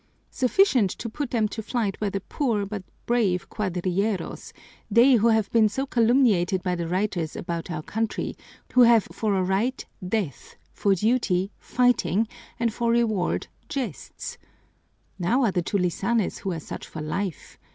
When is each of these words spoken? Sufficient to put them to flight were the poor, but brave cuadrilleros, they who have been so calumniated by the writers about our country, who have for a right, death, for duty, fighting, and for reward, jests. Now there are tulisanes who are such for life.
Sufficient 0.31 0.89
to 0.89 1.07
put 1.07 1.29
them 1.29 1.47
to 1.49 1.61
flight 1.61 2.01
were 2.01 2.09
the 2.09 2.21
poor, 2.21 2.65
but 2.65 2.81
brave 3.05 3.47
cuadrilleros, 3.51 4.51
they 4.89 5.13
who 5.13 5.27
have 5.27 5.51
been 5.51 5.69
so 5.69 5.85
calumniated 5.85 6.63
by 6.63 6.73
the 6.73 6.87
writers 6.87 7.35
about 7.35 7.69
our 7.69 7.83
country, 7.83 8.35
who 8.73 8.81
have 8.81 9.03
for 9.11 9.35
a 9.35 9.43
right, 9.43 9.85
death, 10.03 10.55
for 10.73 10.95
duty, 10.95 11.51
fighting, 11.59 12.27
and 12.59 12.73
for 12.73 12.89
reward, 12.89 13.45
jests. 13.69 14.39
Now 15.19 15.41
there 15.51 15.59
are 15.59 15.61
tulisanes 15.61 16.39
who 16.39 16.51
are 16.51 16.59
such 16.59 16.87
for 16.87 17.03
life. 17.03 17.59